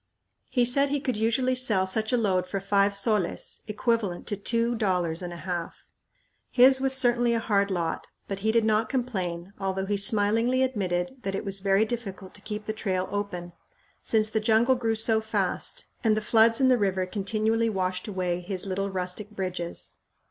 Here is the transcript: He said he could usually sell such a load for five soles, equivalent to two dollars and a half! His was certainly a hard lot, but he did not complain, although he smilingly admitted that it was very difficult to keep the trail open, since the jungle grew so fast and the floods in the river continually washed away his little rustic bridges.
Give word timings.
He 0.49 0.65
said 0.65 0.89
he 0.89 0.99
could 0.99 1.15
usually 1.15 1.53
sell 1.53 1.85
such 1.85 2.11
a 2.11 2.17
load 2.17 2.47
for 2.47 2.59
five 2.59 2.95
soles, 2.95 3.61
equivalent 3.67 4.25
to 4.25 4.35
two 4.35 4.73
dollars 4.73 5.21
and 5.21 5.31
a 5.31 5.35
half! 5.37 5.75
His 6.49 6.81
was 6.81 6.93
certainly 6.97 7.35
a 7.35 7.39
hard 7.39 7.69
lot, 7.69 8.07
but 8.27 8.39
he 8.39 8.51
did 8.51 8.65
not 8.65 8.89
complain, 8.89 9.53
although 9.59 9.85
he 9.85 9.97
smilingly 9.97 10.63
admitted 10.63 11.17
that 11.21 11.35
it 11.35 11.45
was 11.45 11.59
very 11.59 11.85
difficult 11.85 12.33
to 12.33 12.41
keep 12.41 12.65
the 12.65 12.73
trail 12.73 13.07
open, 13.11 13.53
since 14.01 14.31
the 14.31 14.39
jungle 14.39 14.73
grew 14.73 14.95
so 14.95 15.21
fast 15.21 15.85
and 16.03 16.17
the 16.17 16.19
floods 16.21 16.59
in 16.59 16.67
the 16.67 16.79
river 16.79 17.05
continually 17.05 17.69
washed 17.69 18.07
away 18.07 18.39
his 18.41 18.65
little 18.65 18.89
rustic 18.89 19.29
bridges. 19.29 19.97